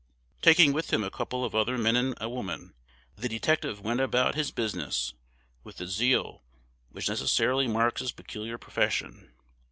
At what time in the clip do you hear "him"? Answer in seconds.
0.91-1.03